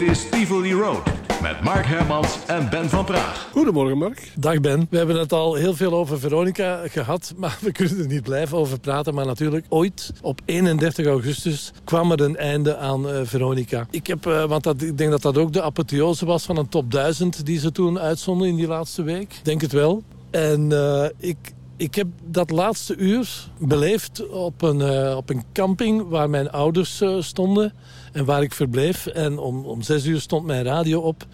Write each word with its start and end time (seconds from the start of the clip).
Dit 0.00 0.08
is 0.08 0.28
Tivoli 0.28 0.72
Road 0.72 1.02
met 1.42 1.60
Mark 1.62 1.86
Hermans 1.86 2.38
en 2.46 2.70
Ben 2.70 2.88
van 2.88 3.04
Praag. 3.04 3.48
Goedemorgen, 3.52 3.98
Mark. 3.98 4.32
Dag 4.38 4.60
Ben. 4.60 4.86
We 4.90 4.96
hebben 4.96 5.18
het 5.18 5.32
al 5.32 5.54
heel 5.54 5.74
veel 5.74 5.92
over 5.92 6.20
Veronica 6.20 6.82
gehad, 6.88 7.32
maar 7.36 7.58
we 7.60 7.72
kunnen 7.72 7.98
er 7.98 8.06
niet 8.06 8.22
blijven 8.22 8.58
over 8.58 8.80
praten. 8.80 9.14
Maar 9.14 9.26
natuurlijk, 9.26 9.66
ooit 9.68 10.12
op 10.22 10.40
31 10.44 11.06
augustus 11.06 11.72
kwam 11.84 12.12
er 12.12 12.20
een 12.20 12.36
einde 12.36 12.76
aan 12.76 13.08
uh, 13.08 13.20
Veronica. 13.24 13.86
Ik, 13.90 14.06
heb, 14.06 14.26
uh, 14.26 14.44
want 14.44 14.62
dat, 14.62 14.82
ik 14.82 14.98
denk 14.98 15.10
dat 15.10 15.22
dat 15.22 15.38
ook 15.38 15.52
de 15.52 15.62
apotheose 15.62 16.26
was 16.26 16.44
van 16.44 16.56
een 16.56 16.68
top 16.68 16.90
1000 16.90 17.46
die 17.46 17.58
ze 17.58 17.72
toen 17.72 17.98
uitzonden 17.98 18.48
in 18.48 18.56
die 18.56 18.66
laatste 18.66 19.02
week. 19.02 19.40
Denk 19.42 19.60
het 19.60 19.72
wel. 19.72 20.02
En 20.30 20.70
uh, 20.70 21.04
ik, 21.18 21.36
ik 21.80 21.94
heb 21.94 22.06
dat 22.24 22.50
laatste 22.50 22.96
uur 22.96 23.48
beleefd 23.58 24.28
op 24.28 24.62
een, 24.62 24.80
uh, 24.80 25.16
op 25.16 25.30
een 25.30 25.44
camping 25.52 26.08
waar 26.08 26.30
mijn 26.30 26.50
ouders 26.50 27.00
uh, 27.00 27.22
stonden 27.22 27.72
en 28.12 28.24
waar 28.24 28.42
ik 28.42 28.54
verbleef. 28.54 29.06
En 29.06 29.38
om, 29.38 29.64
om 29.64 29.82
zes 29.82 30.04
uur 30.04 30.20
stond 30.20 30.46
mijn 30.46 30.64
radio 30.64 31.00
op. 31.00 31.26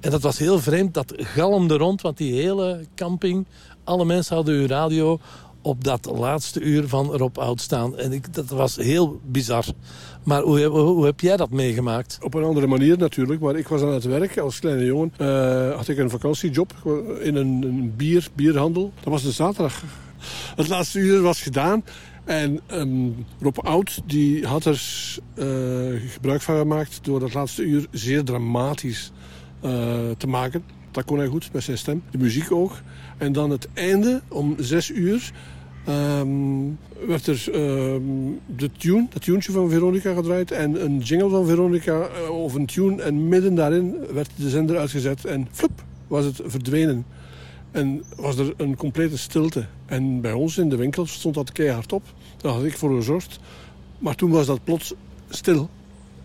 En 0.00 0.10
dat 0.10 0.22
was 0.22 0.38
heel 0.38 0.58
vreemd, 0.58 0.94
dat 0.94 1.12
galmde 1.16 1.76
rond, 1.76 2.00
want 2.00 2.16
die 2.16 2.34
hele 2.34 2.86
camping... 2.94 3.46
alle 3.84 4.04
mensen 4.04 4.36
hadden 4.36 4.54
hun 4.54 4.66
radio 4.66 5.20
op 5.64 5.84
dat 5.84 6.10
laatste 6.14 6.60
uur 6.60 6.88
van 6.88 7.06
Rob 7.06 7.38
Oud 7.38 7.60
staan. 7.60 7.98
En 7.98 8.12
ik, 8.12 8.34
dat 8.34 8.48
was 8.48 8.76
heel 8.76 9.20
bizar. 9.24 9.64
Maar 10.22 10.42
hoe, 10.42 10.64
hoe, 10.64 11.04
heb 11.04 11.20
jij 11.20 11.36
dat 11.36 11.50
meegemaakt? 11.50 12.18
Op 12.22 12.34
een 12.34 12.44
andere 12.44 12.66
manier 12.66 12.98
natuurlijk. 12.98 13.40
Maar 13.40 13.56
ik 13.56 13.68
was 13.68 13.82
aan 13.82 13.92
het 13.92 14.04
werk 14.04 14.38
als 14.38 14.58
kleine 14.58 14.84
jongen. 14.84 15.12
Uh, 15.18 15.74
had 15.76 15.88
ik 15.88 15.98
een 15.98 16.10
vakantiejob 16.10 16.72
in 17.20 17.36
een, 17.36 17.62
een 17.62 17.92
bier, 17.96 18.28
bierhandel. 18.34 18.92
Dat 18.94 19.12
was 19.12 19.22
de 19.22 19.30
zaterdag. 19.30 19.82
Het 20.56 20.68
laatste 20.68 20.98
uur 20.98 21.20
was 21.20 21.42
gedaan. 21.42 21.84
En 22.24 22.60
um, 22.72 23.26
Rob 23.40 23.58
Oud 23.58 24.00
die 24.06 24.46
had 24.46 24.64
er 24.64 24.82
uh, 25.34 26.00
gebruik 26.10 26.42
van 26.42 26.56
gemaakt... 26.56 26.98
door 27.02 27.20
dat 27.20 27.34
laatste 27.34 27.62
uur 27.62 27.86
zeer 27.90 28.24
dramatisch 28.24 29.12
te 30.16 30.26
maken. 30.26 30.64
Dat 30.90 31.04
kon 31.04 31.18
hij 31.18 31.26
goed 31.26 31.52
met 31.52 31.62
zijn 31.62 31.78
stem. 31.78 32.02
De 32.10 32.18
muziek 32.18 32.52
ook. 32.52 32.72
En 33.18 33.32
dan 33.32 33.50
het 33.50 33.68
einde 33.74 34.22
om 34.28 34.54
zes 34.58 34.90
uur... 34.90 35.32
Um, 35.88 36.78
werd 37.06 37.26
er 37.26 37.48
um, 37.54 38.40
de 38.56 38.70
tune, 38.76 39.06
dat 39.12 39.22
tunetje 39.22 39.52
van 39.52 39.70
Veronica 39.70 40.14
gedraaid... 40.14 40.50
en 40.50 40.84
een 40.84 40.98
jingle 40.98 41.28
van 41.28 41.46
Veronica 41.46 42.08
uh, 42.22 42.30
of 42.30 42.54
een 42.54 42.66
tune. 42.66 43.02
En 43.02 43.28
midden 43.28 43.54
daarin 43.54 43.94
werd 44.12 44.30
de 44.36 44.48
zender 44.48 44.78
uitgezet 44.78 45.24
en 45.24 45.48
flup, 45.50 45.84
was 46.06 46.24
het 46.24 46.40
verdwenen. 46.44 47.04
En 47.70 48.02
was 48.16 48.36
er 48.36 48.54
een 48.56 48.76
complete 48.76 49.18
stilte. 49.18 49.66
En 49.86 50.20
bij 50.20 50.32
ons 50.32 50.58
in 50.58 50.68
de 50.68 50.76
winkel 50.76 51.06
stond 51.06 51.34
dat 51.34 51.52
keihard 51.52 51.92
op. 51.92 52.02
Daar 52.36 52.52
had 52.52 52.64
ik 52.64 52.76
voor 52.76 52.96
gezorgd. 52.96 53.38
Maar 53.98 54.14
toen 54.14 54.30
was 54.30 54.46
dat 54.46 54.64
plots 54.64 54.94
stil. 55.28 55.68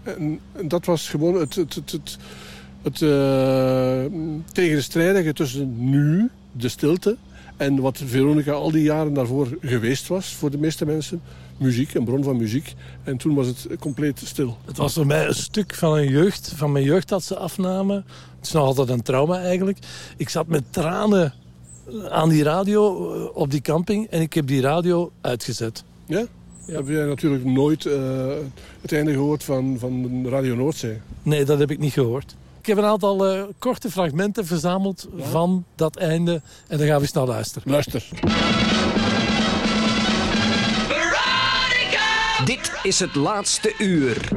En, 0.04 0.40
en 0.52 0.68
dat 0.68 0.86
was 0.86 1.10
gewoon 1.10 1.40
het, 1.40 1.56
het, 1.56 1.76
het, 1.76 1.92
het, 1.92 2.18
het 2.82 3.02
uh, 3.02 4.04
tegenstrijdige 4.52 5.34
tussen 5.34 5.90
nu, 5.90 6.30
de 6.52 6.70
stilte... 6.70 7.18
en 7.60 7.80
wat 7.80 8.02
Veronica 8.06 8.52
al 8.52 8.72
die 8.72 8.84
jaren 8.84 9.14
daarvoor 9.14 9.48
geweest 9.62 10.08
was 10.08 10.34
voor 10.34 10.52
de 10.52 10.58
meeste 10.58 10.86
mensen. 10.86 11.22
Muziek, 11.58 11.94
een 11.94 12.04
bron 12.04 12.24
van 12.24 12.38
muziek. 12.38 12.74
En 13.04 13.18
toen 13.18 13.36
was 13.36 13.48
het 13.48 13.68
compleet 13.80 14.22
stil. 14.24 14.58
Het 14.66 14.78
was 14.78 14.94
voor 14.94 15.06
mij 15.06 15.28
een 15.28 15.36
stuk 15.36 15.74
van, 15.74 15.98
een 15.98 16.10
jeugd, 16.10 16.52
van 16.56 16.72
mijn 16.72 16.86
jeugd 16.86 17.10
dat 17.10 17.24
ze 17.24 17.38
afnamen. 17.38 17.96
Het 18.38 18.46
is 18.46 18.52
nog 18.52 18.64
altijd 18.64 18.90
een 18.90 19.02
trauma 19.02 19.42
eigenlijk. 19.42 19.78
Ik 20.18 20.30
zat 20.30 20.48
met 20.48 20.64
tranen 20.70 21.34
aan 22.10 22.30
die 22.30 22.44
radio 22.44 22.94
op 23.34 23.52
die 23.52 23.62
camping 23.62 24.08
en 24.08 24.22
ik 24.22 24.34
heb 24.34 24.48
die 24.48 24.62
radio 24.62 25.12
uitgezet. 25.22 25.84
Ja? 26.06 26.26
ja. 26.66 26.74
Heb 26.74 26.88
jij 26.88 27.06
natuurlijk 27.06 27.46
nooit 27.46 27.86
uh, 27.86 28.34
het 28.82 28.92
einde 28.92 29.12
gehoord 29.12 29.44
van, 29.44 29.76
van 29.80 30.26
Radio 30.28 30.56
Noordzee? 30.56 30.98
Nee, 31.24 31.46
dat 31.46 31.60
heb 31.60 31.72
ik 31.72 31.80
niet 31.80 31.94
gehoord. 31.94 32.36
Ik 32.60 32.66
heb 32.66 32.78
een 32.78 32.86
aantal 32.86 33.36
uh, 33.36 33.44
korte 33.60 33.92
fragmenten 33.92 34.46
verzameld 34.46 35.08
ja? 35.16 35.26
van 35.26 35.66
dat 35.76 35.96
einde. 35.96 36.42
En 36.68 36.78
dan 36.78 36.88
gaan 36.88 36.96
we 36.96 37.02
eens 37.02 37.12
naar 37.12 37.26
luisteren. 37.26 37.72
Luister. 37.72 38.02
Veronica! 40.88 42.46
Dit 42.46 42.72
is 42.84 43.00
het 43.00 43.16
laatste 43.16 43.74
uur. 43.78 44.28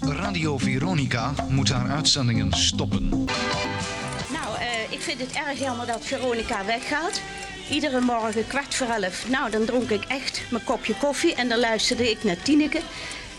Radio 0.00 0.58
Veronica 0.58 1.32
moet 1.48 1.68
haar 1.68 1.90
uitzendingen 1.90 2.52
stoppen. 2.52 3.08
Nou, 3.08 3.26
uh, 4.58 4.92
ik 4.92 5.00
vind 5.00 5.20
het 5.20 5.32
erg 5.32 5.58
jammer 5.58 5.86
dat 5.86 6.04
Veronica 6.04 6.64
weggaat. 6.64 7.20
Iedere 7.70 8.00
morgen 8.00 8.46
kwart 8.46 8.74
voor 8.74 8.86
elf. 8.86 9.28
Nou, 9.28 9.50
dan 9.50 9.64
dronk 9.64 9.90
ik 9.90 10.04
echt 10.04 10.42
mijn 10.50 10.64
kopje 10.64 10.94
koffie 10.94 11.34
en 11.34 11.48
dan 11.48 11.58
luisterde 11.58 12.10
ik 12.10 12.24
naar 12.24 12.42
Tineke. 12.42 12.80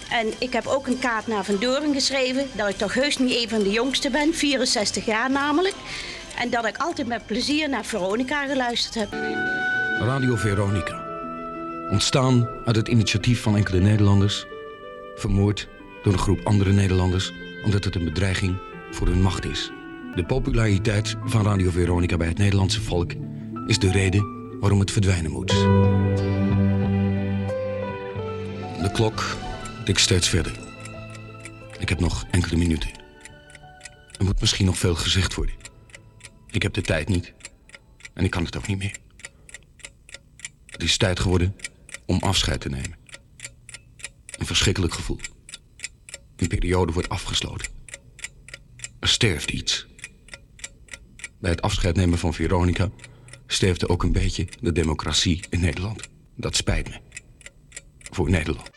En 0.10 0.28
ik 0.38 0.54
heb 0.54 0.66
ook 0.66 0.88
een 0.88 1.00
kaart 1.00 1.28
naar 1.28 1.44
Van 1.44 1.58
Doren 1.60 1.94
geschreven... 1.94 2.48
dat 2.56 2.70
ik 2.70 2.78
toch 2.78 2.94
heus 2.94 3.18
niet 3.18 3.42
een 3.42 3.50
van 3.50 3.64
de 3.64 3.72
jongste 3.72 4.10
ben, 4.10 4.34
64 4.34 5.06
jaar 5.06 5.32
namelijk. 5.32 5.76
En 6.38 6.50
dat 6.50 6.66
ik 6.66 6.78
altijd 6.78 7.08
met 7.08 7.26
plezier 7.26 7.70
naar 7.70 7.86
Veronica 7.86 8.46
geluisterd 8.46 8.96
heb. 8.96 9.12
Radio 10.00 10.36
Veronica. 10.36 11.06
Ontstaan 11.92 12.50
uit 12.66 12.76
het 12.76 12.88
initiatief 12.88 13.42
van 13.42 13.56
enkele 13.56 13.80
Nederlanders... 13.80 14.46
vermoord 15.16 15.68
door 16.04 16.14
een 16.14 16.20
groep 16.20 16.40
andere 16.44 16.72
Nederlanders... 16.72 17.32
omdat 17.64 17.84
het 17.84 17.96
een 17.96 18.06
bedreiging 18.06 18.58
voor 18.92 19.08
hun 19.08 19.22
macht 19.22 19.46
is. 19.46 19.72
De 20.16 20.26
populariteit 20.26 21.16
van 21.24 21.44
Radio 21.44 21.70
Veronica 21.70 22.18
bij 22.18 22.28
het 22.28 22.38
Nederlandse 22.38 22.82
volk... 22.82 23.12
is 23.68 23.80
de 23.80 23.92
reden 23.92 24.60
waarom 24.60 24.80
het 24.80 24.92
verdwijnen 24.92 25.32
moet. 25.32 25.50
De 28.82 28.90
klok 28.94 29.24
tikt 29.88 30.02
steeds 30.02 30.30
verder. 30.30 30.60
Ik 31.80 31.90
heb 31.90 32.00
nog 32.00 32.26
enkele 32.32 32.58
minuten. 32.58 32.90
Er 34.18 34.24
moet 34.26 34.40
misschien 34.40 34.66
nog 34.66 34.78
veel 34.78 34.96
gezegd 34.96 35.34
worden. 35.34 35.56
Ik 36.52 36.62
heb 36.62 36.74
de 36.74 36.82
tijd 36.82 37.08
niet. 37.08 37.34
En 38.14 38.24
ik 38.24 38.32
kan 38.32 38.44
het 38.44 38.58
ook 38.58 38.68
niet 38.68 38.78
meer. 38.78 38.98
Het 40.66 40.84
is 40.84 40.98
tijd 40.98 41.20
geworden 41.20 41.56
om 42.06 42.20
afscheid 42.20 42.62
te 42.62 42.70
nemen. 42.70 42.98
Een 44.38 44.46
verschrikkelijk 44.46 44.94
gevoel. 44.94 45.20
Een 46.36 46.48
periode 46.48 46.92
wordt 46.92 47.10
afgesloten. 47.10 47.72
Er 49.00 49.08
sterft 49.08 49.52
iets. 49.52 49.88
Bij 51.40 51.52
het 51.52 51.62
afscheid 51.62 51.96
nemen 51.96 52.18
van 52.18 52.34
Veronica 52.34 52.90
sterfte 53.46 53.90
ook 53.90 54.04
een 54.04 54.12
beetje 54.12 54.48
de 54.62 54.72
democratie 54.72 55.44
in 55.50 55.60
Nederland. 55.60 56.10
Dat 56.36 56.56
spijt 56.56 56.90
me. 56.90 57.00
Voor 58.12 58.30
Nederland. 58.30 58.77